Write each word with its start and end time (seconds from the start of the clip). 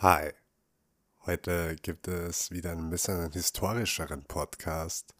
Hi, 0.00 0.32
heute 1.26 1.74
gibt 1.74 2.06
es 2.06 2.52
wieder 2.52 2.70
ein 2.70 2.88
bisschen 2.88 3.18
einen 3.18 3.32
historischeren 3.32 4.22
Podcast 4.22 5.12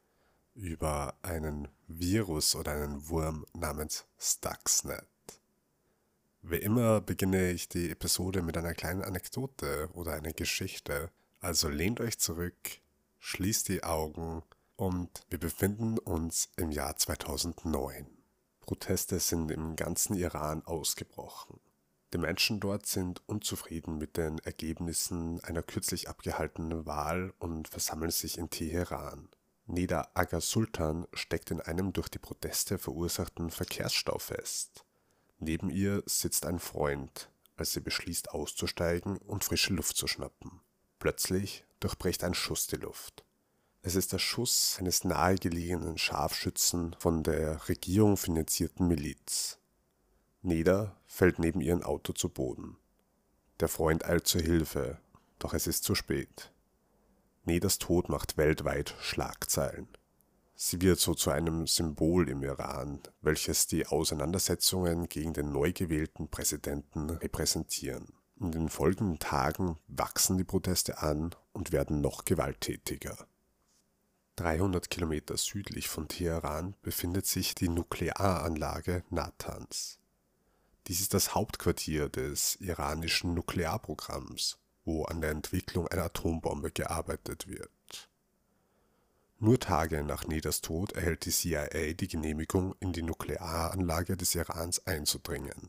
über 0.55 1.19
einen 1.21 1.67
Virus 1.89 2.55
oder 2.55 2.75
einen 2.75 3.09
Wurm 3.09 3.45
namens 3.55 4.07
Stuxnet. 4.21 5.03
Wie 6.43 6.59
immer 6.59 7.01
beginne 7.01 7.51
ich 7.51 7.69
die 7.69 7.91
Episode 7.91 8.41
mit 8.41 8.57
einer 8.57 8.73
kleinen 8.73 9.03
Anekdote 9.03 9.91
oder 9.95 10.13
einer 10.13 10.33
Geschichte, 10.33 11.11
also 11.41 11.69
lehnt 11.69 11.99
euch 11.99 12.21
zurück, 12.21 12.81
schließt 13.19 13.67
die 13.71 13.83
Augen 13.83 14.45
und 14.77 15.27
wir 15.29 15.41
befinden 15.41 15.99
uns 15.99 16.51
im 16.57 16.71
Jahr 16.71 16.97
2009. 16.97 18.07
Proteste 18.61 19.19
sind 19.19 19.51
im 19.51 19.75
ganzen 19.75 20.15
Iran 20.15 20.65
ausgebrochen. 20.65 21.58
Die 22.13 22.19
Menschen 22.19 22.59
dort 22.59 22.87
sind 22.87 23.23
unzufrieden 23.27 23.99
mit 23.99 24.17
den 24.17 24.39
Ergebnissen 24.39 25.43
einer 25.45 25.63
kürzlich 25.63 26.09
abgehaltenen 26.09 26.87
Wahl 26.87 27.35
und 27.39 27.69
versammeln 27.69 28.11
sich 28.11 28.39
in 28.39 28.49
Teheran. 28.49 29.29
Neda 29.67 30.09
Aga 30.15 30.41
Sultan 30.41 31.07
steckt 31.13 31.51
in 31.51 31.61
einem 31.61 31.93
durch 31.93 32.09
die 32.09 32.19
Proteste 32.19 32.79
verursachten 32.79 33.51
Verkehrsstau 33.51 34.19
fest. 34.19 34.87
Neben 35.39 35.69
ihr 35.69 36.03
sitzt 36.07 36.47
ein 36.47 36.59
Freund, 36.59 37.31
als 37.57 37.73
sie 37.73 37.81
beschließt 37.81 38.31
auszusteigen 38.31 39.19
und 39.19 39.45
frische 39.45 39.75
Luft 39.75 39.97
zu 39.97 40.07
schnappen. 40.07 40.63
Plötzlich 40.99 41.65
durchbricht 41.81 42.25
ein 42.25 42.35
Schuss 42.35 42.67
die 42.67 42.77
Luft. 42.77 43.25
Es 43.83 43.95
ist 43.95 44.13
der 44.13 44.19
Schuss 44.19 44.77
eines 44.79 45.05
nahegelegenen 45.05 45.99
Scharfschützen 45.99 46.97
von 46.99 47.23
der 47.23 47.69
Regierung 47.69 48.17
finanzierten 48.17 48.89
Miliz. 48.89 49.59
Neda 50.43 50.97
fällt 51.07 51.39
neben 51.39 51.61
ihrem 51.61 51.83
Auto 51.83 52.13
zu 52.13 52.29
Boden. 52.29 52.77
Der 53.61 53.69
Freund 53.69 54.05
eilt 54.05 54.27
zur 54.27 54.41
Hilfe, 54.41 54.99
doch 55.39 55.53
es 55.53 55.67
ist 55.67 55.85
zu 55.85 55.95
spät. 55.95 56.53
Nedas 57.45 57.79
Tod 57.79 58.09
macht 58.09 58.37
weltweit 58.37 58.95
Schlagzeilen. 59.01 59.89
Sie 60.55 60.81
wird 60.81 60.99
so 60.99 61.15
zu 61.15 61.31
einem 61.31 61.67
Symbol 61.67 62.29
im 62.29 62.43
Iran, 62.43 63.01
welches 63.21 63.67
die 63.67 63.87
Auseinandersetzungen 63.87 65.09
gegen 65.09 65.33
den 65.33 65.53
neu 65.53 65.73
gewählten 65.73 66.29
Präsidenten 66.29 67.11
repräsentieren. 67.11 68.13
In 68.41 68.53
den 68.53 68.69
folgenden 68.69 69.19
Tagen 69.19 69.79
wachsen 69.89 70.39
die 70.39 70.45
Proteste 70.45 70.99
an 70.99 71.35
und 71.53 71.73
werden 71.73 72.01
noch 72.01 72.25
gewalttätiger. 72.25 73.27
300 74.37 74.89
Kilometer 74.91 75.37
südlich 75.37 75.89
von 75.89 76.07
Teheran 76.07 76.75
befindet 76.83 77.27
sich 77.27 77.57
die 77.57 77.69
Nuklearanlage 77.69 79.03
Natanz. 79.11 79.99
Dies 80.89 81.03
ist 81.03 81.13
das 81.13 81.35
Hauptquartier 81.35 82.09
des 82.09 82.57
iranischen 82.57 83.35
Nuklearprogramms, 83.35 84.59
wo 84.87 85.05
an 85.05 85.21
der 85.21 85.31
Entwicklung 85.31 85.87
einer 85.87 86.05
Atombombe 86.05 86.71
gearbeitet 86.71 87.47
wird. 87.47 88.09
Nur 89.39 89.61
Tage 89.61 90.03
nach 90.03 90.27
Nedas 90.27 90.63
Tod 90.63 90.93
erhält 90.93 91.27
die 91.27 91.31
CIA 91.31 91.93
die 91.93 92.09
Genehmigung, 92.09 92.75
in 92.81 92.95
die 92.95 93.03
Nuklearanlage 93.03 94.17
des 94.17 94.35
Irans 94.35 94.87
einzudringen. 94.87 95.69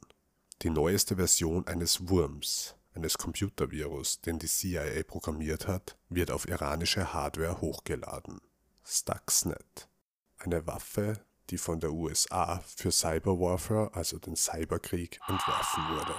Die 0.61 0.69
neueste 0.69 1.17
Version 1.17 1.67
eines 1.67 2.07
Wurms, 2.07 2.75
eines 2.95 3.17
Computervirus, 3.17 4.21
den 4.21 4.39
die 4.39 4.47
CIA 4.47 5.03
programmiert 5.03 5.67
hat, 5.67 5.97
wird 6.07 6.31
auf 6.31 6.47
iranische 6.47 7.13
Hardware 7.13 7.59
hochgeladen. 7.59 8.39
Stuxnet, 8.85 9.89
eine 10.37 10.65
Waffe, 10.65 11.19
die 11.49 11.57
von 11.57 11.79
der 11.79 11.91
USA 11.91 12.61
für 12.75 12.91
Cyberwarfare, 12.91 13.91
also 13.93 14.17
den 14.17 14.35
Cyberkrieg, 14.35 15.19
entworfen 15.27 15.83
wurde. 15.89 16.15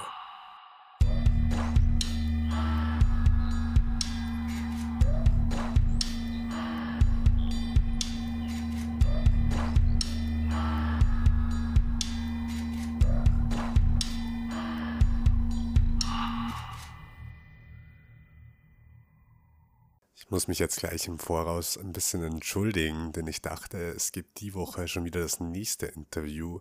Ich 20.31 20.33
muss 20.33 20.47
mich 20.47 20.61
jetzt 20.61 20.79
gleich 20.79 21.09
im 21.09 21.19
Voraus 21.19 21.77
ein 21.77 21.93
bisschen 21.93 22.23
entschuldigen, 22.23 23.11
denn 23.11 23.27
ich 23.27 23.43
dachte, 23.43 23.77
es 23.77 24.13
gibt 24.13 24.39
die 24.39 24.55
Woche 24.55 24.87
schon 24.87 25.05
wieder 25.05 25.19
das 25.19 25.41
nächste 25.41 25.87
Interview. 25.87 26.61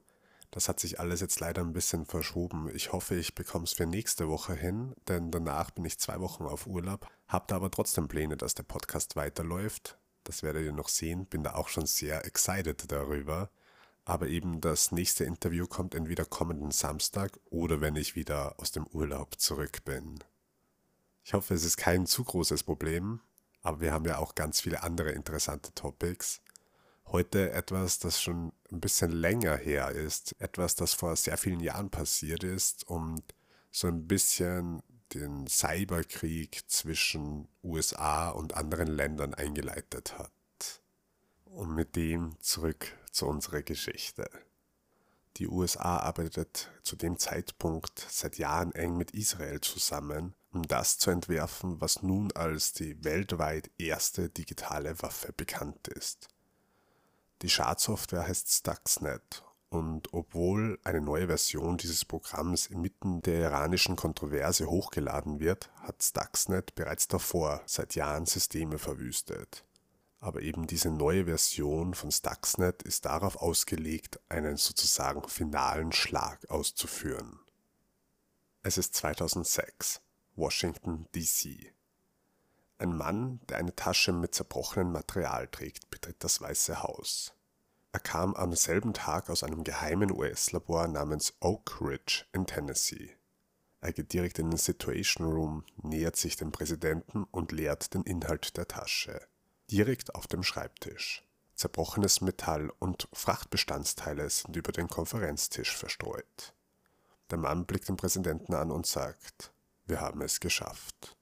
Das 0.49 0.67
hat 0.67 0.79
sich 0.79 0.99
alles 0.99 1.21
jetzt 1.21 1.39
leider 1.39 1.61
ein 1.61 1.71
bisschen 1.71 2.07
verschoben. 2.07 2.71
Ich 2.73 2.93
hoffe, 2.93 3.13
ich 3.13 3.35
bekomme 3.35 3.65
es 3.65 3.73
für 3.73 3.85
nächste 3.85 4.27
Woche 4.27 4.55
hin, 4.55 4.95
denn 5.07 5.29
danach 5.29 5.69
bin 5.69 5.85
ich 5.85 5.99
zwei 5.99 6.19
Wochen 6.19 6.45
auf 6.45 6.65
Urlaub, 6.65 7.05
habe 7.27 7.45
da 7.47 7.57
aber 7.57 7.69
trotzdem 7.69 8.07
Pläne, 8.07 8.37
dass 8.37 8.55
der 8.55 8.63
Podcast 8.63 9.15
weiterläuft. 9.15 9.99
Das 10.23 10.41
werdet 10.41 10.65
ihr 10.65 10.73
noch 10.73 10.89
sehen, 10.89 11.27
bin 11.27 11.43
da 11.43 11.53
auch 11.53 11.67
schon 11.67 11.85
sehr 11.85 12.25
excited 12.25 12.91
darüber. 12.91 13.51
Aber 14.03 14.29
eben 14.29 14.61
das 14.61 14.91
nächste 14.91 15.25
Interview 15.25 15.67
kommt 15.67 15.93
entweder 15.93 16.25
kommenden 16.25 16.71
Samstag 16.71 17.39
oder 17.51 17.81
wenn 17.81 17.95
ich 17.95 18.15
wieder 18.15 18.59
aus 18.59 18.71
dem 18.71 18.87
Urlaub 18.87 19.39
zurück 19.39 19.85
bin. 19.85 20.23
Ich 21.23 21.35
hoffe, 21.35 21.53
es 21.53 21.63
ist 21.63 21.77
kein 21.77 22.07
zu 22.07 22.23
großes 22.23 22.63
Problem. 22.63 23.19
Aber 23.69 23.81
wir 23.81 23.93
haben 23.93 24.05
ja 24.05 24.17
auch 24.17 24.33
ganz 24.33 24.61
viele 24.61 24.81
andere 24.81 25.11
interessante 25.11 25.71
Topics. 25.75 26.41
Heute 27.05 27.51
etwas, 27.51 27.99
das 27.99 28.19
schon 28.19 28.51
ein 28.71 28.79
bisschen 28.79 29.11
länger 29.11 29.55
her 29.57 29.91
ist, 29.91 30.35
etwas, 30.41 30.73
das 30.73 30.95
vor 30.95 31.15
sehr 31.15 31.37
vielen 31.37 31.59
Jahren 31.59 31.91
passiert 31.91 32.43
ist 32.43 32.87
und 32.87 33.21
so 33.69 33.87
ein 33.87 34.07
bisschen 34.07 34.81
den 35.13 35.45
Cyberkrieg 35.45 36.63
zwischen 36.65 37.47
USA 37.63 38.29
und 38.31 38.55
anderen 38.55 38.87
Ländern 38.87 39.35
eingeleitet 39.35 40.17
hat. 40.17 40.81
Und 41.45 41.75
mit 41.75 41.95
dem 41.95 42.41
zurück 42.41 42.97
zu 43.11 43.27
unserer 43.27 43.61
Geschichte. 43.61 44.27
Die 45.37 45.47
USA 45.47 45.97
arbeitet 45.97 46.71
zu 46.81 46.95
dem 46.95 47.19
Zeitpunkt 47.19 48.03
seit 48.09 48.39
Jahren 48.39 48.71
eng 48.71 48.97
mit 48.97 49.11
Israel 49.11 49.61
zusammen 49.61 50.33
um 50.51 50.63
das 50.63 50.97
zu 50.97 51.11
entwerfen, 51.11 51.79
was 51.81 52.01
nun 52.01 52.31
als 52.31 52.73
die 52.73 53.03
weltweit 53.03 53.69
erste 53.77 54.29
digitale 54.29 55.01
Waffe 55.01 55.33
bekannt 55.33 55.87
ist. 55.87 56.27
Die 57.41 57.49
Schadsoftware 57.49 58.27
heißt 58.27 58.49
Stuxnet 58.51 59.43
und 59.69 60.13
obwohl 60.13 60.79
eine 60.83 60.99
neue 60.99 61.27
Version 61.27 61.77
dieses 61.77 62.03
Programms 62.03 62.67
inmitten 62.67 63.21
der 63.21 63.41
iranischen 63.41 63.95
Kontroverse 63.95 64.67
hochgeladen 64.67 65.39
wird, 65.39 65.69
hat 65.81 66.03
Stuxnet 66.03 66.73
bereits 66.73 67.07
davor 67.07 67.61
seit 67.67 67.93
Jahren 67.93 68.25
Systeme 68.25 68.79
verwüstet. 68.79 69.63
Aber 70.19 70.41
eben 70.41 70.67
diese 70.67 70.89
neue 70.89 71.25
Version 71.25 71.93
von 71.93 72.11
Stuxnet 72.11 72.81
ist 72.83 73.05
darauf 73.05 73.37
ausgelegt, 73.37 74.19
einen 74.27 74.57
sozusagen 74.57 75.27
finalen 75.29 75.91
Schlag 75.91 76.49
auszuführen. 76.49 77.39
Es 78.63 78.77
ist 78.77 78.95
2006. 78.95 80.01
Washington, 80.39 81.05
D.C. 81.13 81.73
Ein 82.77 82.95
Mann, 82.95 83.41
der 83.49 83.57
eine 83.57 83.75
Tasche 83.75 84.13
mit 84.13 84.33
zerbrochenem 84.33 84.93
Material 84.93 85.47
trägt, 85.49 85.89
betritt 85.89 86.23
das 86.23 86.39
Weiße 86.39 86.81
Haus. 86.81 87.33
Er 87.91 87.99
kam 87.99 88.35
am 88.35 88.55
selben 88.55 88.93
Tag 88.93 89.29
aus 89.29 89.43
einem 89.43 89.65
geheimen 89.65 90.11
US-Labor 90.11 90.87
namens 90.87 91.33
Oak 91.41 91.81
Ridge 91.81 92.25
in 92.31 92.45
Tennessee. 92.45 93.17
Er 93.81 93.91
geht 93.91 94.13
direkt 94.13 94.39
in 94.39 94.49
den 94.49 94.57
Situation 94.57 95.27
Room, 95.29 95.65
nähert 95.81 96.15
sich 96.15 96.37
dem 96.37 96.51
Präsidenten 96.51 97.25
und 97.31 97.51
leert 97.51 97.93
den 97.93 98.03
Inhalt 98.03 98.55
der 98.55 98.67
Tasche. 98.67 99.19
Direkt 99.69 100.15
auf 100.15 100.27
dem 100.27 100.43
Schreibtisch. 100.43 101.25
Zerbrochenes 101.55 102.21
Metall 102.21 102.71
und 102.79 103.09
Frachtbestandteile 103.11 104.29
sind 104.29 104.55
über 104.55 104.71
den 104.71 104.87
Konferenztisch 104.87 105.75
verstreut. 105.75 106.53
Der 107.29 107.37
Mann 107.37 107.65
blickt 107.65 107.89
den 107.89 107.97
Präsidenten 107.97 108.53
an 108.53 108.71
und 108.71 108.87
sagt, 108.87 109.51
wir 109.89 110.01
haben 110.01 110.21
es 110.21 110.39
geschafft. 110.39 111.15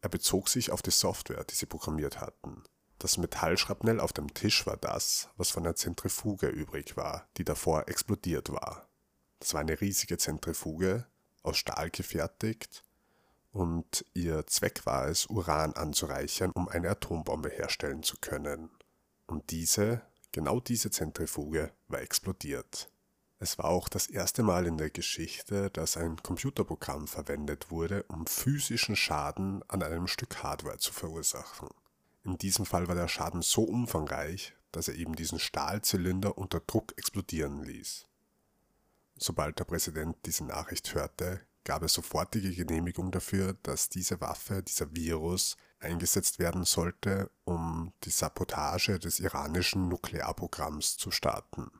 Er 0.00 0.08
bezog 0.08 0.48
sich 0.48 0.70
auf 0.70 0.82
die 0.82 0.90
Software, 0.90 1.44
die 1.44 1.54
sie 1.54 1.66
programmiert 1.66 2.20
hatten. 2.20 2.62
Das 2.98 3.18
Metallschrapnell 3.18 4.00
auf 4.00 4.12
dem 4.12 4.32
Tisch 4.32 4.66
war 4.66 4.76
das, 4.76 5.28
was 5.36 5.50
von 5.50 5.64
der 5.64 5.74
Zentrifuge 5.76 6.48
übrig 6.48 6.96
war, 6.96 7.26
die 7.36 7.44
davor 7.44 7.88
explodiert 7.88 8.52
war. 8.52 8.88
Das 9.38 9.54
war 9.54 9.60
eine 9.60 9.80
riesige 9.80 10.18
Zentrifuge, 10.18 11.06
aus 11.42 11.56
Stahl 11.56 11.90
gefertigt, 11.90 12.82
und 13.52 14.04
ihr 14.14 14.46
Zweck 14.46 14.86
war 14.86 15.08
es, 15.08 15.26
Uran 15.26 15.72
anzureichern, 15.72 16.52
um 16.52 16.68
eine 16.68 16.90
Atombombe 16.90 17.48
herstellen 17.48 18.02
zu 18.02 18.16
können. 18.20 18.70
Und 19.26 19.50
diese, 19.50 20.02
genau 20.30 20.60
diese 20.60 20.90
Zentrifuge, 20.90 21.72
war 21.88 22.00
explodiert. 22.00 22.89
Es 23.42 23.56
war 23.56 23.64
auch 23.64 23.88
das 23.88 24.06
erste 24.06 24.42
Mal 24.42 24.66
in 24.66 24.76
der 24.76 24.90
Geschichte, 24.90 25.70
dass 25.70 25.96
ein 25.96 26.22
Computerprogramm 26.22 27.08
verwendet 27.08 27.70
wurde, 27.70 28.02
um 28.02 28.26
physischen 28.26 28.96
Schaden 28.96 29.62
an 29.66 29.82
einem 29.82 30.08
Stück 30.08 30.42
Hardware 30.42 30.76
zu 30.76 30.92
verursachen. 30.92 31.70
In 32.22 32.36
diesem 32.36 32.66
Fall 32.66 32.86
war 32.86 32.94
der 32.94 33.08
Schaden 33.08 33.40
so 33.40 33.62
umfangreich, 33.62 34.52
dass 34.72 34.88
er 34.88 34.94
eben 34.94 35.16
diesen 35.16 35.38
Stahlzylinder 35.38 36.36
unter 36.36 36.60
Druck 36.60 36.92
explodieren 36.98 37.64
ließ. 37.64 38.06
Sobald 39.16 39.58
der 39.58 39.64
Präsident 39.64 40.18
diese 40.26 40.44
Nachricht 40.44 40.94
hörte, 40.94 41.40
gab 41.64 41.82
es 41.82 41.94
sofortige 41.94 42.54
Genehmigung 42.54 43.10
dafür, 43.10 43.54
dass 43.62 43.88
diese 43.88 44.20
Waffe, 44.20 44.62
dieser 44.62 44.94
Virus, 44.94 45.56
eingesetzt 45.78 46.40
werden 46.40 46.66
sollte, 46.66 47.30
um 47.44 47.94
die 48.04 48.10
Sabotage 48.10 48.98
des 48.98 49.18
iranischen 49.18 49.88
Nuklearprogramms 49.88 50.98
zu 50.98 51.10
starten. 51.10 51.70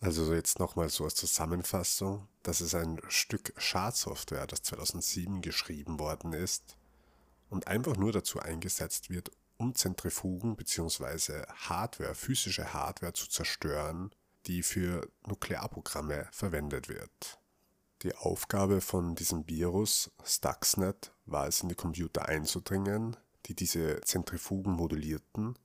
Also 0.00 0.32
jetzt 0.32 0.58
nochmal 0.58 0.88
so 0.88 1.04
als 1.04 1.14
Zusammenfassung. 1.14 2.26
Das 2.42 2.62
ist 2.62 2.74
ein 2.74 3.00
Stück 3.08 3.52
Schadsoftware, 3.58 4.46
das 4.46 4.62
2007 4.62 5.42
geschrieben 5.42 5.98
worden 5.98 6.32
ist 6.32 6.78
und 7.50 7.68
einfach 7.68 7.96
nur 7.96 8.10
dazu 8.10 8.40
eingesetzt 8.40 9.10
wird, 9.10 9.30
um 9.58 9.74
Zentrifugen 9.74 10.56
bzw. 10.56 11.44
Hardware, 11.68 12.14
physische 12.14 12.72
Hardware 12.72 13.12
zu 13.12 13.28
zerstören, 13.28 14.10
die 14.46 14.62
für 14.62 15.06
Nuklearprogramme 15.26 16.28
verwendet 16.32 16.88
wird. 16.88 17.38
Die 18.02 18.14
Aufgabe 18.14 18.80
von 18.80 19.14
diesem 19.14 19.46
Virus 19.46 20.10
Stuxnet 20.24 21.12
war 21.26 21.46
es, 21.46 21.60
in 21.60 21.68
die 21.68 21.74
Computer 21.74 22.26
einzudringen, 22.26 23.18
die 23.44 23.54
diese 23.54 24.00
Zentrifugen 24.00 24.72
modulierten 24.72 25.58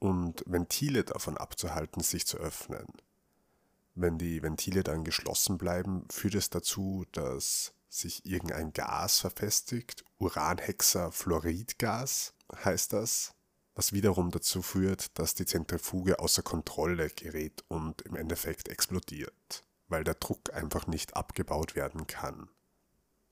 und 0.00 0.42
Ventile 0.46 1.04
davon 1.04 1.36
abzuhalten, 1.36 2.02
sich 2.02 2.26
zu 2.26 2.38
öffnen. 2.38 2.86
Wenn 3.98 4.18
die 4.18 4.42
Ventile 4.42 4.84
dann 4.84 5.04
geschlossen 5.04 5.56
bleiben, 5.56 6.04
führt 6.12 6.34
es 6.34 6.50
dazu, 6.50 7.06
dass 7.12 7.72
sich 7.88 8.26
irgendein 8.26 8.74
Gas 8.74 9.20
verfestigt, 9.20 10.04
Uranhexafluoridgas 10.18 12.34
heißt 12.62 12.92
das, 12.92 13.32
was 13.74 13.94
wiederum 13.94 14.30
dazu 14.30 14.60
führt, 14.60 15.18
dass 15.18 15.34
die 15.34 15.46
Zentrifuge 15.46 16.18
außer 16.18 16.42
Kontrolle 16.42 17.08
gerät 17.08 17.64
und 17.68 18.02
im 18.02 18.16
Endeffekt 18.16 18.68
explodiert, 18.68 19.64
weil 19.88 20.04
der 20.04 20.16
Druck 20.16 20.52
einfach 20.52 20.86
nicht 20.86 21.16
abgebaut 21.16 21.74
werden 21.74 22.06
kann. 22.06 22.50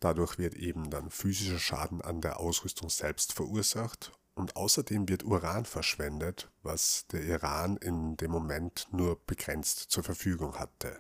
Dadurch 0.00 0.38
wird 0.38 0.55
eben 0.55 0.88
dann 0.88 1.10
physischer 1.10 1.58
Schaden 1.58 2.00
an 2.00 2.22
der 2.22 2.40
Ausrüstung 2.40 2.88
selbst 2.88 3.34
verursacht 3.34 4.12
und 4.34 4.56
außerdem 4.56 5.08
wird 5.08 5.25
Uran 5.25 5.64
verschwendet, 5.64 6.50
was 6.62 7.06
der 7.08 7.22
Iran 7.22 7.76
in 7.76 8.16
dem 8.16 8.31
Moment 8.31 8.88
nur 8.90 9.19
begrenzt 9.26 9.90
zur 9.90 10.02
Verfügung 10.02 10.58
hatte. 10.58 10.98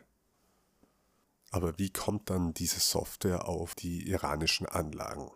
Aber 1.50 1.78
wie 1.78 1.90
kommt 1.90 2.30
dann 2.30 2.52
diese 2.52 2.80
Software 2.80 3.48
auf 3.48 3.74
die 3.74 4.08
iranischen 4.08 4.66
Anlagen? 4.66 5.30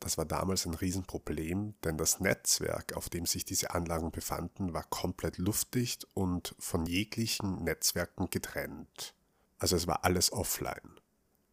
Das 0.00 0.18
war 0.18 0.26
damals 0.26 0.66
ein 0.66 0.74
Riesenproblem, 0.74 1.74
denn 1.82 1.96
das 1.96 2.20
Netzwerk, 2.20 2.92
auf 2.94 3.08
dem 3.08 3.24
sich 3.24 3.46
diese 3.46 3.70
Anlagen 3.70 4.10
befanden, 4.10 4.74
war 4.74 4.84
komplett 4.84 5.38
luftdicht 5.38 6.06
und 6.12 6.54
von 6.58 6.84
jeglichen 6.84 7.64
Netzwerken 7.64 8.28
getrennt. 8.28 9.14
Also 9.58 9.76
es 9.76 9.86
war 9.86 10.04
alles 10.04 10.30
offline. 10.30 11.00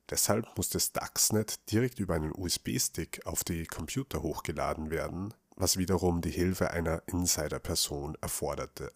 Deshalb 0.09 0.57
musste 0.57 0.81
Stuxnet 0.81 1.71
direkt 1.71 1.99
über 1.99 2.15
einen 2.15 2.33
USB-Stick 2.35 3.25
auf 3.25 3.45
die 3.45 3.65
Computer 3.65 4.21
hochgeladen 4.21 4.91
werden, 4.91 5.33
was 5.55 5.77
wiederum 5.77 6.21
die 6.21 6.31
Hilfe 6.31 6.71
einer 6.71 7.03
Insider-Person 7.07 8.17
erforderte. 8.21 8.91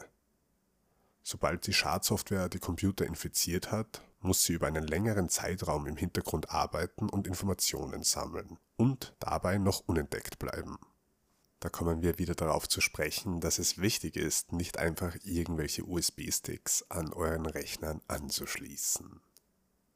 Sobald 1.24 1.66
die 1.66 1.74
Schadsoftware 1.74 2.50
die 2.50 2.60
Computer 2.60 3.06
infiziert 3.06 3.72
hat, 3.72 4.02
muss 4.20 4.44
sie 4.44 4.54
über 4.54 4.68
einen 4.68 4.86
längeren 4.86 5.30
Zeitraum 5.30 5.88
im 5.88 5.98
Hintergrund 5.98 6.50
arbeiten 6.50 7.10
und 7.10 7.28
Informationen 7.28 8.04
sammeln 8.04 8.58
und 8.78 9.16
dabei 9.20 9.58
noch 9.58 9.82
unentdeckt 9.88 10.40
bleiben. 10.40 10.78
Da 11.60 11.70
kommen 11.70 12.02
wir 12.04 12.20
wieder 12.20 12.36
darauf 12.36 12.68
zu 12.68 12.82
sprechen, 12.82 13.40
dass 13.40 13.58
es 13.58 13.80
wichtig 13.80 14.18
ist, 14.18 14.52
nicht 14.52 14.78
einfach 14.78 15.16
irgendwelche 15.24 15.84
USB-Sticks 15.84 16.86
an 16.90 17.12
euren 17.14 17.46
Rechnern 17.48 18.02
anzuschließen. 18.08 19.22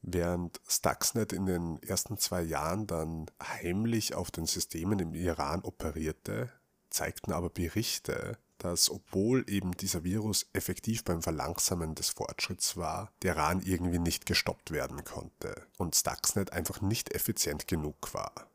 Während 0.01 0.61
Stuxnet 0.67 1.33
in 1.33 1.45
den 1.45 1.83
ersten 1.83 2.17
zwei 2.17 2.41
Jahren 2.41 2.87
dann 2.87 3.29
heimlich 3.41 4.15
auf 4.15 4.31
den 4.31 4.45
Systemen 4.45 4.99
im 4.99 5.13
Iran 5.13 5.61
operierte, 5.61 6.51
zeigten 6.89 7.33
aber 7.33 7.49
Berichte, 7.49 8.37
dass 8.59 8.89
obwohl 8.89 9.49
eben 9.49 9.71
dieser 9.71 10.03
Virus 10.03 10.47
effektiv 10.53 11.03
beim 11.03 11.21
Verlangsamen 11.21 11.95
des 11.95 12.09
Fortschritts 12.09 12.77
war, 12.77 13.11
der 13.21 13.35
Iran 13.35 13.61
irgendwie 13.61 13.99
nicht 13.99 14.25
gestoppt 14.25 14.71
werden 14.71 15.03
konnte 15.03 15.65
und 15.77 15.95
Stuxnet 15.95 16.53
einfach 16.53 16.81
nicht 16.81 17.13
effizient 17.13 17.67
genug 17.67 18.13
war. 18.13 18.49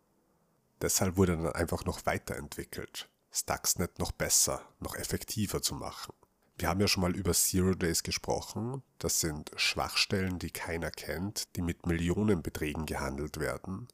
Deshalb 0.83 1.17
wurde 1.17 1.37
dann 1.37 1.53
einfach 1.53 1.85
noch 1.85 2.05
weiterentwickelt, 2.05 3.09
Stuxnet 3.31 3.99
noch 3.99 4.13
besser, 4.13 4.61
noch 4.81 4.97
effektiver 4.97 5.63
zu 5.63 5.75
machen. 5.75 6.13
Wir 6.57 6.69
haben 6.69 6.81
ja 6.81 6.89
schon 6.89 7.03
mal 7.03 7.17
über 7.17 7.33
Zero 7.33 7.75
Days 7.75 8.03
gesprochen. 8.03 8.83
Das 8.99 9.21
sind 9.21 9.51
Schwachstellen, 9.57 10.39
die 10.39 10.51
keiner 10.51 10.91
kennt, 10.91 11.57
die 11.57 11.63
mit 11.63 11.87
Millionenbeträgen 11.87 12.87
gehandelt 12.87 13.41
werden 13.41 13.89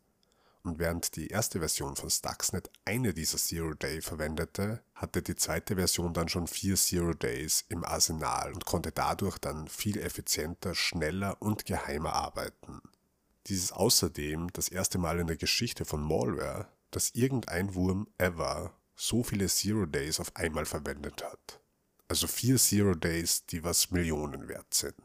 und 0.62 0.78
während 0.78 1.16
die 1.16 1.28
erste 1.28 1.60
Version 1.60 1.96
von 1.96 2.10
Stuxnet 2.10 2.70
eine 2.84 3.14
dieser 3.14 3.38
Zero 3.38 3.74
Day 3.74 4.02
verwendete, 4.02 4.82
hatte 4.94 5.22
die 5.22 5.36
zweite 5.36 5.76
Version 5.76 6.12
dann 6.12 6.28
schon 6.28 6.46
vier 6.46 6.76
Zero 6.76 7.14
Days 7.14 7.64
im 7.68 7.84
Arsenal 7.84 8.52
und 8.52 8.66
konnte 8.66 8.92
dadurch 8.92 9.38
dann 9.38 9.68
viel 9.68 9.98
effizienter, 9.98 10.74
schneller 10.74 11.40
und 11.40 11.64
geheimer 11.64 12.12
arbeiten. 12.12 12.80
Dies 13.46 13.64
ist 13.64 13.72
außerdem 13.72 14.52
das 14.52 14.68
erste 14.68 14.98
Mal 14.98 15.18
in 15.18 15.26
der 15.26 15.36
Geschichte 15.36 15.84
von 15.84 16.02
Malware, 16.02 16.68
dass 16.90 17.14
irgendein 17.14 17.74
Wurm 17.74 18.06
ever 18.18 18.74
so 18.94 19.22
viele 19.22 19.46
Zero 19.46 19.86
Days 19.86 20.20
auf 20.20 20.36
einmal 20.36 20.66
verwendet 20.66 21.24
hat. 21.24 21.60
Also 22.10 22.26
vier 22.26 22.56
Zero 22.56 22.96
Days, 22.96 23.46
die 23.46 23.62
was 23.62 23.92
Millionen 23.92 24.48
wert 24.48 24.74
sind. 24.74 24.96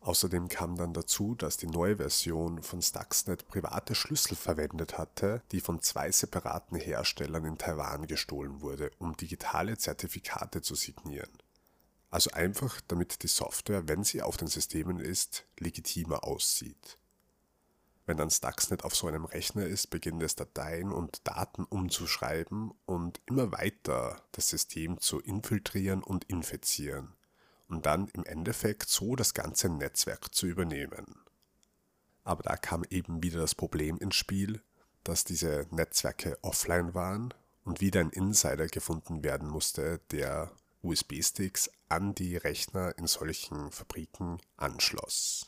Außerdem 0.00 0.48
kam 0.48 0.76
dann 0.76 0.92
dazu, 0.92 1.34
dass 1.34 1.56
die 1.56 1.66
neue 1.66 1.96
Version 1.96 2.62
von 2.62 2.82
Stuxnet 2.82 3.48
private 3.48 3.94
Schlüssel 3.94 4.36
verwendet 4.36 4.98
hatte, 4.98 5.40
die 5.50 5.60
von 5.60 5.80
zwei 5.80 6.12
separaten 6.12 6.76
Herstellern 6.76 7.46
in 7.46 7.56
Taiwan 7.56 8.06
gestohlen 8.06 8.60
wurde, 8.60 8.90
um 8.98 9.16
digitale 9.16 9.78
Zertifikate 9.78 10.60
zu 10.60 10.74
signieren. 10.74 11.32
Also 12.10 12.32
einfach, 12.32 12.82
damit 12.86 13.22
die 13.22 13.28
Software, 13.28 13.88
wenn 13.88 14.04
sie 14.04 14.20
auf 14.20 14.36
den 14.36 14.48
Systemen 14.48 15.00
ist, 15.00 15.46
legitimer 15.58 16.22
aussieht. 16.22 16.98
Wenn 18.08 18.16
dann 18.16 18.30
Stuxnet 18.30 18.84
auf 18.84 18.96
so 18.96 19.06
einem 19.06 19.26
Rechner 19.26 19.66
ist, 19.66 19.88
beginnt 19.90 20.22
es 20.22 20.34
Dateien 20.34 20.92
und 20.92 21.28
Daten 21.28 21.64
umzuschreiben 21.64 22.72
und 22.86 23.20
immer 23.26 23.52
weiter 23.52 24.22
das 24.32 24.48
System 24.48 24.98
zu 24.98 25.20
infiltrieren 25.20 26.02
und 26.02 26.24
infizieren 26.24 27.12
und 27.68 27.84
dann 27.84 28.08
im 28.14 28.24
Endeffekt 28.24 28.88
so 28.88 29.14
das 29.14 29.34
ganze 29.34 29.68
Netzwerk 29.68 30.34
zu 30.34 30.46
übernehmen. 30.46 31.20
Aber 32.24 32.42
da 32.42 32.56
kam 32.56 32.82
eben 32.88 33.22
wieder 33.22 33.40
das 33.40 33.54
Problem 33.54 33.98
ins 33.98 34.16
Spiel, 34.16 34.62
dass 35.04 35.24
diese 35.24 35.66
Netzwerke 35.70 36.38
offline 36.40 36.94
waren 36.94 37.34
und 37.64 37.82
wieder 37.82 38.00
ein 38.00 38.08
Insider 38.08 38.68
gefunden 38.68 39.22
werden 39.22 39.50
musste, 39.50 40.00
der 40.12 40.50
USB-Sticks 40.80 41.70
an 41.90 42.14
die 42.14 42.38
Rechner 42.38 42.96
in 42.96 43.06
solchen 43.06 43.70
Fabriken 43.70 44.38
anschloss. 44.56 45.47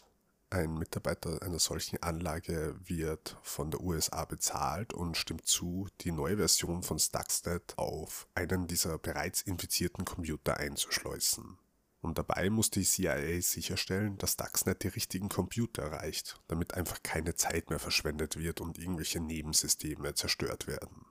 Ein 0.52 0.75
Mitarbeiter 0.75 1.40
einer 1.42 1.61
solchen 1.61 2.02
Anlage 2.02 2.75
wird 2.85 3.38
von 3.40 3.71
der 3.71 3.80
USA 3.83 4.25
bezahlt 4.25 4.92
und 4.92 5.16
stimmt 5.16 5.47
zu, 5.47 5.87
die 6.00 6.11
neue 6.11 6.38
Version 6.38 6.83
von 6.83 6.99
Stuxnet 6.99 7.75
auf 7.78 8.26
einen 8.35 8.66
dieser 8.66 8.99
bereits 8.99 9.42
infizierten 9.42 10.04
Computer 10.04 10.57
einzuschleusen. 10.57 11.57
Und 12.00 12.19
dabei 12.19 12.50
muss 12.50 12.69
die 12.69 12.83
CIA 12.83 13.40
sicherstellen, 13.42 14.19
dass 14.19 14.33
Stuxnet 14.33 14.83
die 14.83 14.88
richtigen 14.88 15.28
Computer 15.28 15.83
erreicht, 15.83 16.40
damit 16.49 16.75
einfach 16.75 17.00
keine 17.04 17.37
Zeit 17.37 17.71
mehr 17.71 17.78
verschwendet 17.78 18.37
wird 18.37 18.61
und 18.61 18.76
irgendwelche 18.76 19.21
Nebensysteme 19.21 20.14
zerstört 20.14 20.66
werden. 20.66 21.07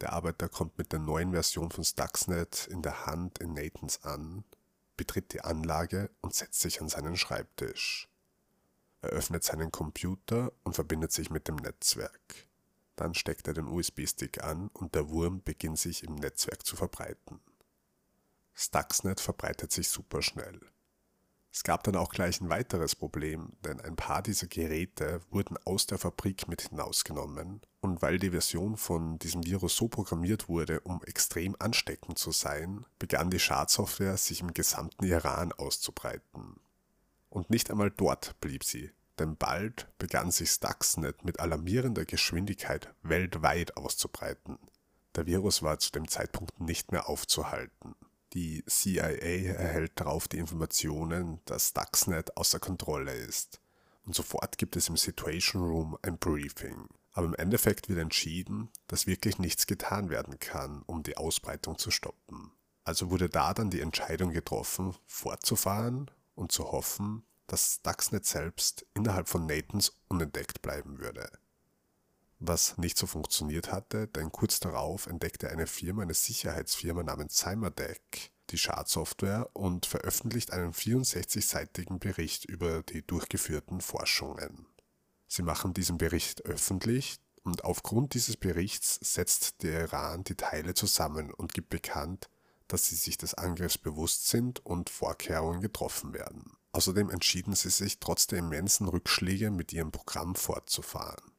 Der 0.00 0.12
Arbeiter 0.12 0.48
kommt 0.48 0.78
mit 0.78 0.92
der 0.92 1.00
neuen 1.00 1.32
Version 1.32 1.72
von 1.72 1.82
Stuxnet 1.82 2.68
in 2.70 2.82
der 2.82 3.06
Hand 3.06 3.40
in 3.40 3.52
Nathans 3.52 4.04
an, 4.04 4.44
betritt 5.00 5.32
die 5.32 5.40
Anlage 5.40 6.10
und 6.20 6.34
setzt 6.34 6.60
sich 6.60 6.82
an 6.82 6.90
seinen 6.90 7.16
Schreibtisch. 7.16 8.06
Er 9.00 9.08
öffnet 9.08 9.42
seinen 9.42 9.72
Computer 9.72 10.52
und 10.62 10.74
verbindet 10.74 11.10
sich 11.10 11.30
mit 11.30 11.48
dem 11.48 11.56
Netzwerk. 11.56 12.46
Dann 12.96 13.14
steckt 13.14 13.48
er 13.48 13.54
den 13.54 13.66
USB-Stick 13.66 14.44
an 14.44 14.68
und 14.74 14.94
der 14.94 15.08
Wurm 15.08 15.42
beginnt 15.42 15.78
sich 15.78 16.02
im 16.02 16.16
Netzwerk 16.16 16.66
zu 16.66 16.76
verbreiten. 16.76 17.40
Stuxnet 18.52 19.20
verbreitet 19.20 19.72
sich 19.72 19.88
super 19.88 20.20
schnell. 20.20 20.60
Es 21.52 21.64
gab 21.64 21.82
dann 21.82 21.96
auch 21.96 22.10
gleich 22.10 22.40
ein 22.40 22.48
weiteres 22.48 22.94
Problem, 22.94 23.52
denn 23.64 23.80
ein 23.80 23.96
paar 23.96 24.22
dieser 24.22 24.46
Geräte 24.46 25.20
wurden 25.30 25.56
aus 25.64 25.86
der 25.86 25.98
Fabrik 25.98 26.46
mit 26.46 26.62
hinausgenommen 26.62 27.60
und 27.80 28.02
weil 28.02 28.20
die 28.20 28.30
Version 28.30 28.76
von 28.76 29.18
diesem 29.18 29.44
Virus 29.44 29.74
so 29.74 29.88
programmiert 29.88 30.48
wurde, 30.48 30.80
um 30.80 31.02
extrem 31.02 31.56
ansteckend 31.58 32.18
zu 32.18 32.30
sein, 32.30 32.86
begann 33.00 33.30
die 33.30 33.40
Schadsoftware 33.40 34.16
sich 34.16 34.42
im 34.42 34.54
gesamten 34.54 35.04
Iran 35.04 35.52
auszubreiten. 35.52 36.60
Und 37.28 37.50
nicht 37.50 37.70
einmal 37.70 37.90
dort 37.90 38.40
blieb 38.40 38.62
sie, 38.62 38.92
denn 39.18 39.36
bald 39.36 39.88
begann 39.98 40.30
sich 40.30 40.50
Stuxnet 40.50 41.24
mit 41.24 41.40
alarmierender 41.40 42.04
Geschwindigkeit 42.04 42.94
weltweit 43.02 43.76
auszubreiten. 43.76 44.58
Der 45.16 45.26
Virus 45.26 45.62
war 45.62 45.80
zu 45.80 45.90
dem 45.90 46.06
Zeitpunkt 46.06 46.60
nicht 46.60 46.92
mehr 46.92 47.08
aufzuhalten. 47.08 47.96
Die 48.32 48.64
CIA 48.66 49.10
erhält 49.10 49.92
darauf 49.96 50.28
die 50.28 50.38
Informationen, 50.38 51.40
dass 51.46 51.68
Stuxnet 51.68 52.36
außer 52.36 52.60
Kontrolle 52.60 53.12
ist. 53.12 53.60
und 54.04 54.14
sofort 54.14 54.58
gibt 54.58 54.76
es 54.76 54.88
im 54.88 54.96
Situation 54.96 55.62
Room 55.62 55.98
ein 56.02 56.18
Briefing. 56.18 56.88
Aber 57.12 57.26
im 57.26 57.34
Endeffekt 57.34 57.88
wird 57.88 57.98
entschieden, 57.98 58.70
dass 58.86 59.06
wirklich 59.06 59.38
nichts 59.38 59.66
getan 59.66 60.10
werden 60.10 60.38
kann, 60.38 60.82
um 60.86 61.02
die 61.02 61.16
Ausbreitung 61.16 61.76
zu 61.78 61.90
stoppen. 61.90 62.52
Also 62.84 63.10
wurde 63.10 63.28
da 63.28 63.52
dann 63.52 63.70
die 63.70 63.80
Entscheidung 63.80 64.30
getroffen, 64.30 64.96
fortzufahren 65.06 66.10
und 66.34 66.52
zu 66.52 66.70
hoffen, 66.72 67.24
dass 67.46 67.80
Stuxnet 67.80 68.26
selbst 68.26 68.86
innerhalb 68.94 69.28
von 69.28 69.46
Nathans 69.46 69.92
unentdeckt 70.08 70.62
bleiben 70.62 70.98
würde. 70.98 71.30
Was 72.42 72.78
nicht 72.78 72.96
so 72.96 73.06
funktioniert 73.06 73.70
hatte, 73.70 74.08
denn 74.08 74.32
kurz 74.32 74.60
darauf 74.60 75.06
entdeckte 75.06 75.50
eine 75.50 75.66
Firma, 75.66 76.02
eine 76.02 76.14
Sicherheitsfirma 76.14 77.02
namens 77.02 77.36
Cyberdeck, 77.36 78.32
die 78.48 78.56
Schadsoftware 78.56 79.50
und 79.52 79.84
veröffentlicht 79.84 80.50
einen 80.50 80.72
64-seitigen 80.72 81.98
Bericht 81.98 82.46
über 82.46 82.82
die 82.82 83.06
durchgeführten 83.06 83.82
Forschungen. 83.82 84.66
Sie 85.28 85.42
machen 85.42 85.74
diesen 85.74 85.98
Bericht 85.98 86.46
öffentlich 86.46 87.20
und 87.42 87.64
aufgrund 87.64 88.14
dieses 88.14 88.38
Berichts 88.38 88.98
setzt 89.02 89.62
der 89.62 89.82
Iran 89.82 90.24
die 90.24 90.34
Teile 90.34 90.72
zusammen 90.72 91.32
und 91.34 91.52
gibt 91.52 91.68
bekannt, 91.68 92.30
dass 92.68 92.86
sie 92.86 92.96
sich 92.96 93.18
des 93.18 93.34
Angriffs 93.34 93.76
bewusst 93.76 94.28
sind 94.28 94.64
und 94.64 94.88
Vorkehrungen 94.88 95.60
getroffen 95.60 96.14
werden. 96.14 96.56
Außerdem 96.72 97.10
entschieden 97.10 97.54
sie 97.54 97.70
sich 97.70 97.98
trotz 97.98 98.28
der 98.28 98.38
immensen 98.38 98.88
Rückschläge 98.88 99.50
mit 99.50 99.74
ihrem 99.74 99.92
Programm 99.92 100.36
fortzufahren. 100.36 101.32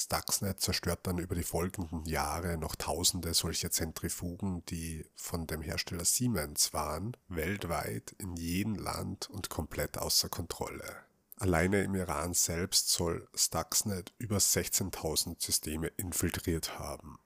Stuxnet 0.00 0.60
zerstört 0.60 1.00
dann 1.02 1.18
über 1.18 1.34
die 1.34 1.42
folgenden 1.42 2.06
Jahre 2.06 2.56
noch 2.56 2.74
tausende 2.74 3.34
solcher 3.34 3.70
Zentrifugen, 3.70 4.64
die 4.66 5.04
von 5.14 5.46
dem 5.46 5.60
Hersteller 5.60 6.06
Siemens 6.06 6.72
waren, 6.72 7.16
weltweit 7.28 8.12
in 8.18 8.34
jedem 8.36 8.76
Land 8.76 9.28
und 9.28 9.50
komplett 9.50 9.98
außer 9.98 10.30
Kontrolle. 10.30 10.96
Alleine 11.36 11.82
im 11.82 11.94
Iran 11.94 12.32
selbst 12.32 12.90
soll 12.90 13.28
Stuxnet 13.34 14.12
über 14.18 14.38
16.000 14.38 15.42
Systeme 15.42 15.88
infiltriert 15.98 16.78
haben. 16.78 17.18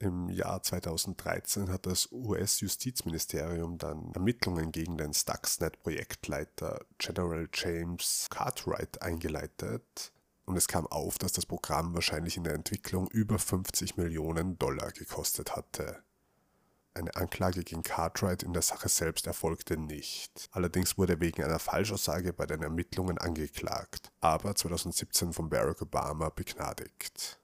Im 0.00 0.28
Jahr 0.28 0.62
2013 0.62 1.70
hat 1.70 1.86
das 1.86 2.10
US-Justizministerium 2.12 3.78
dann 3.78 4.12
Ermittlungen 4.14 4.70
gegen 4.70 4.96
den 4.96 5.12
Stuxnet-Projektleiter 5.12 6.84
General 6.98 7.48
James 7.52 8.26
Cartwright 8.30 9.02
eingeleitet 9.02 10.12
und 10.48 10.56
es 10.56 10.66
kam 10.66 10.86
auf, 10.86 11.18
dass 11.18 11.32
das 11.32 11.44
Programm 11.44 11.94
wahrscheinlich 11.94 12.38
in 12.38 12.44
der 12.44 12.54
Entwicklung 12.54 13.08
über 13.10 13.38
50 13.38 13.98
Millionen 13.98 14.58
Dollar 14.58 14.92
gekostet 14.92 15.54
hatte. 15.54 16.02
Eine 16.94 17.14
Anklage 17.16 17.62
gegen 17.62 17.82
Cartwright 17.82 18.42
in 18.42 18.54
der 18.54 18.62
Sache 18.62 18.88
selbst 18.88 19.26
erfolgte 19.26 19.76
nicht. 19.76 20.48
Allerdings 20.50 20.96
wurde 20.96 21.12
er 21.12 21.20
wegen 21.20 21.44
einer 21.44 21.58
Falschaussage 21.58 22.32
bei 22.32 22.46
den 22.46 22.62
Ermittlungen 22.62 23.18
angeklagt, 23.18 24.10
aber 24.20 24.54
2017 24.54 25.34
von 25.34 25.50
Barack 25.50 25.82
Obama 25.82 26.30
begnadigt. 26.30 27.38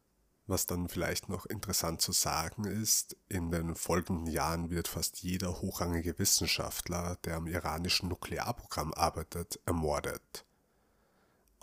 Was 0.47 0.65
dann 0.65 0.89
vielleicht 0.89 1.29
noch 1.29 1.45
interessant 1.45 2.01
zu 2.01 2.13
sagen 2.13 2.65
ist, 2.65 3.19
in 3.29 3.51
den 3.51 3.75
folgenden 3.75 4.27
Jahren 4.27 4.71
wird 4.71 4.89
fast 4.89 5.23
jeder 5.23 5.61
hochrangige 5.61 6.19
Wissenschaftler, 6.19 7.19
der 7.25 7.37
am 7.37 7.47
iranischen 7.47 8.09
Nuklearprogramm 8.09 8.95
arbeitet, 8.95 9.61
ermordet. 9.67 10.47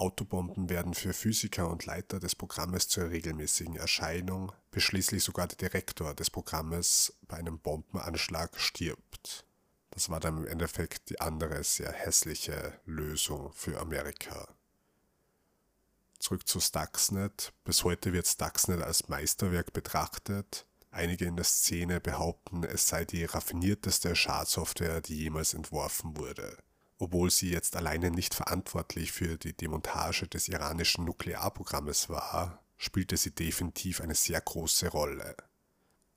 Autobomben 0.01 0.67
werden 0.67 0.95
für 0.95 1.13
Physiker 1.13 1.69
und 1.69 1.85
Leiter 1.85 2.19
des 2.19 2.33
Programmes 2.33 2.87
zur 2.87 3.11
regelmäßigen 3.11 3.75
Erscheinung, 3.75 4.51
bis 4.71 4.81
schließlich 4.81 5.23
sogar 5.23 5.45
der 5.45 5.57
Direktor 5.57 6.15
des 6.15 6.31
Programmes 6.31 7.13
bei 7.27 7.37
einem 7.37 7.59
Bombenanschlag 7.59 8.59
stirbt. 8.59 9.45
Das 9.91 10.09
war 10.09 10.19
dann 10.19 10.37
im 10.37 10.47
Endeffekt 10.47 11.11
die 11.11 11.21
andere 11.21 11.63
sehr 11.63 11.91
hässliche 11.91 12.79
Lösung 12.85 13.53
für 13.53 13.79
Amerika. 13.79 14.47
Zurück 16.17 16.47
zu 16.47 16.59
Stuxnet. 16.59 17.53
Bis 17.63 17.83
heute 17.83 18.11
wird 18.11 18.25
Stuxnet 18.25 18.81
als 18.81 19.07
Meisterwerk 19.07 19.71
betrachtet. 19.71 20.65
Einige 20.89 21.25
in 21.25 21.35
der 21.35 21.45
Szene 21.45 21.99
behaupten, 21.99 22.63
es 22.63 22.87
sei 22.87 23.05
die 23.05 23.25
raffinierteste 23.25 24.15
Schadsoftware, 24.15 25.01
die 25.01 25.17
jemals 25.17 25.53
entworfen 25.53 26.17
wurde 26.17 26.57
obwohl 27.01 27.31
sie 27.31 27.49
jetzt 27.49 27.75
alleine 27.75 28.11
nicht 28.11 28.35
verantwortlich 28.35 29.11
für 29.11 29.35
die 29.35 29.53
Demontage 29.53 30.27
des 30.27 30.47
iranischen 30.47 31.03
Nuklearprogrammes 31.05 32.09
war, 32.09 32.63
spielte 32.77 33.17
sie 33.17 33.31
definitiv 33.31 34.01
eine 34.01 34.13
sehr 34.13 34.39
große 34.39 34.87
Rolle. 34.89 35.35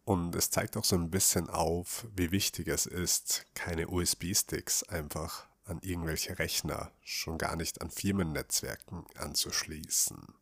Und 0.04 0.34
es 0.34 0.50
zeigt 0.50 0.76
auch 0.76 0.84
so 0.84 0.96
ein 0.96 1.10
bisschen 1.10 1.48
auf, 1.48 2.06
wie 2.14 2.32
wichtig 2.32 2.68
es 2.68 2.84
ist, 2.84 3.46
keine 3.54 3.88
USB-Sticks 3.88 4.82
einfach 4.82 5.46
an 5.64 5.78
irgendwelche 5.80 6.38
Rechner, 6.38 6.92
schon 7.02 7.38
gar 7.38 7.56
nicht 7.56 7.80
an 7.80 7.90
Firmennetzwerken 7.90 9.06
anzuschließen. 9.16 10.34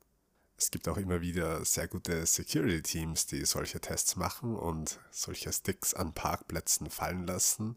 Es 0.56 0.72
gibt 0.72 0.88
auch 0.88 0.96
immer 0.96 1.20
wieder 1.20 1.64
sehr 1.64 1.86
gute 1.86 2.26
Security-Teams, 2.26 3.26
die 3.26 3.44
solche 3.44 3.80
Tests 3.80 4.16
machen 4.16 4.56
und 4.56 4.98
solche 5.12 5.52
Sticks 5.52 5.94
an 5.94 6.12
Parkplätzen 6.12 6.90
fallen 6.90 7.28
lassen 7.28 7.76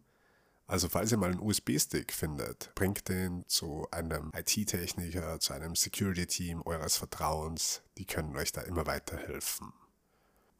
also 0.67 0.89
falls 0.89 1.11
ihr 1.11 1.17
mal 1.17 1.31
einen 1.31 1.39
USB-Stick 1.39 2.11
findet, 2.11 2.73
bringt 2.73 3.07
den 3.07 3.43
zu 3.47 3.87
einem 3.91 4.31
IT-Techniker, 4.35 5.39
zu 5.39 5.53
einem 5.53 5.75
Security-Team 5.75 6.63
eures 6.63 6.97
Vertrauens. 6.97 7.83
Die 7.97 8.05
können 8.05 8.35
euch 8.35 8.51
da 8.51 8.61
immer 8.61 8.87
weiterhelfen. 8.87 9.73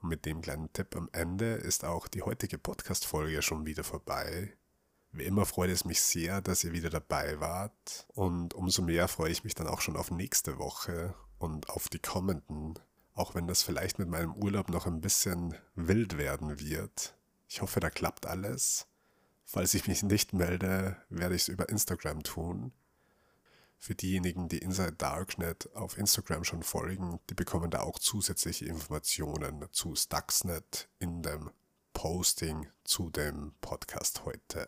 Und 0.01 0.09
mit 0.09 0.25
dem 0.25 0.41
kleinen 0.41 0.71
Tipp 0.73 0.95
am 0.95 1.09
Ende 1.11 1.53
ist 1.53 1.85
auch 1.85 2.07
die 2.07 2.21
heutige 2.21 2.59
Podcast-Folge 2.59 3.41
schon 3.41 3.65
wieder 3.65 3.83
vorbei. 3.83 4.55
Wie 5.11 5.23
immer 5.23 5.45
freut 5.45 5.71
es 5.71 5.85
mich 5.85 6.01
sehr, 6.01 6.41
dass 6.41 6.63
ihr 6.63 6.73
wieder 6.73 6.91
dabei 6.91 7.39
wart. 7.39 8.05
Und 8.09 8.53
umso 8.53 8.83
mehr 8.83 9.07
freue 9.07 9.31
ich 9.31 9.43
mich 9.43 9.55
dann 9.55 9.67
auch 9.67 9.81
schon 9.81 9.95
auf 9.95 10.11
nächste 10.11 10.59
Woche 10.59 11.15
und 11.39 11.69
auf 11.69 11.89
die 11.89 11.99
kommenden. 11.99 12.77
Auch 13.13 13.33
wenn 13.33 13.47
das 13.47 13.63
vielleicht 13.63 13.97
mit 13.97 14.09
meinem 14.09 14.35
Urlaub 14.35 14.69
noch 14.69 14.85
ein 14.85 15.01
bisschen 15.01 15.55
wild 15.73 16.17
werden 16.17 16.59
wird. 16.59 17.15
Ich 17.47 17.61
hoffe, 17.61 17.79
da 17.79 17.89
klappt 17.89 18.25
alles. 18.25 18.87
Falls 19.45 19.73
ich 19.75 19.87
mich 19.87 20.03
nicht 20.03 20.33
melde, 20.33 20.97
werde 21.09 21.35
ich 21.35 21.43
es 21.43 21.47
über 21.47 21.69
Instagram 21.69 22.23
tun. 22.23 22.73
Für 23.77 23.93
diejenigen, 23.93 24.49
die 24.49 24.57
Inside 24.57 24.93
Darknet 24.93 25.69
auf 25.75 25.97
Instagram 25.97 26.43
schon 26.43 26.63
folgen, 26.63 27.19
die 27.29 27.35
bekommen 27.35 27.69
da 27.69 27.81
auch 27.81 27.99
zusätzliche 27.99 28.65
Informationen 28.65 29.67
zu 29.71 29.95
Stuxnet 29.95 30.89
in 30.97 31.21
dem 31.21 31.51
Posting 31.93 32.67
zu 32.83 33.09
dem 33.11 33.53
Podcast 33.61 34.25
heute. 34.25 34.67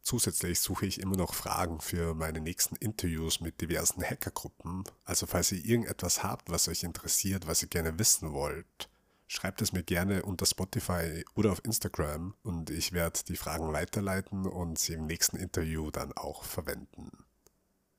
Zusätzlich 0.00 0.58
suche 0.60 0.86
ich 0.86 1.00
immer 1.00 1.16
noch 1.16 1.34
Fragen 1.34 1.80
für 1.80 2.14
meine 2.14 2.40
nächsten 2.40 2.76
Interviews 2.76 3.40
mit 3.40 3.60
diversen 3.60 4.02
Hackergruppen. 4.02 4.84
Also 5.04 5.26
falls 5.26 5.52
ihr 5.52 5.62
irgendetwas 5.62 6.22
habt, 6.22 6.48
was 6.48 6.66
euch 6.68 6.82
interessiert, 6.82 7.46
was 7.46 7.62
ihr 7.62 7.68
gerne 7.68 7.98
wissen 7.98 8.32
wollt, 8.32 8.88
schreibt 9.28 9.62
es 9.62 9.72
mir 9.72 9.82
gerne 9.82 10.22
unter 10.22 10.46
Spotify 10.46 11.24
oder 11.34 11.52
auf 11.52 11.64
Instagram 11.64 12.34
und 12.42 12.70
ich 12.70 12.92
werde 12.92 13.20
die 13.28 13.36
Fragen 13.36 13.72
weiterleiten 13.72 14.46
und 14.46 14.78
sie 14.78 14.94
im 14.94 15.06
nächsten 15.06 15.36
Interview 15.36 15.90
dann 15.90 16.12
auch 16.14 16.42
verwenden. 16.42 17.10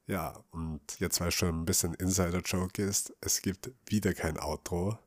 Ja, 0.07 0.43
und 0.49 0.99
jetzt, 0.99 1.21
weil 1.21 1.27
es 1.27 1.35
schon 1.35 1.61
ein 1.61 1.65
bisschen 1.65 1.93
Insider-Joke 1.93 2.81
ist, 2.81 3.13
es 3.21 3.43
gibt 3.43 3.71
wieder 3.85 4.15
kein 4.15 4.39
Outro 4.39 4.97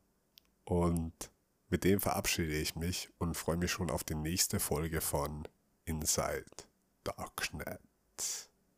und 0.63 1.29
mit 1.67 1.83
dem 1.83 1.99
verabschiede 1.99 2.53
ich 2.53 2.75
mich 2.75 3.09
und 3.17 3.35
freue 3.35 3.57
mich 3.57 3.71
schon 3.71 3.91
auf 3.91 4.05
die 4.05 4.15
nächste 4.15 4.61
Folge 4.61 5.01
von 5.01 5.47
Inside 5.83 6.45
Darknet. 7.03 7.81